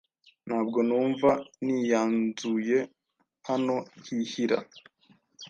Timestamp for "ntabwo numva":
0.47-1.29